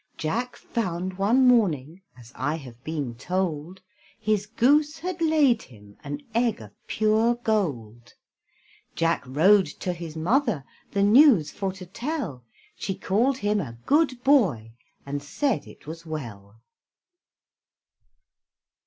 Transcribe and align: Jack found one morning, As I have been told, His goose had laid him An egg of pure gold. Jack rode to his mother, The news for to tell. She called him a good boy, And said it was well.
Jack 0.17 0.55
found 0.55 1.19
one 1.19 1.47
morning, 1.47 2.01
As 2.17 2.31
I 2.33 2.55
have 2.55 2.83
been 2.83 3.13
told, 3.13 3.81
His 4.19 4.47
goose 4.47 4.97
had 4.97 5.21
laid 5.21 5.61
him 5.61 5.95
An 6.03 6.21
egg 6.33 6.59
of 6.59 6.71
pure 6.87 7.35
gold. 7.35 8.15
Jack 8.95 9.21
rode 9.27 9.67
to 9.67 9.93
his 9.93 10.15
mother, 10.15 10.65
The 10.89 11.03
news 11.03 11.51
for 11.51 11.71
to 11.73 11.85
tell. 11.85 12.43
She 12.75 12.95
called 12.95 13.37
him 13.37 13.59
a 13.59 13.77
good 13.85 14.23
boy, 14.23 14.71
And 15.05 15.21
said 15.21 15.67
it 15.67 15.85
was 15.85 16.03
well. 16.03 16.55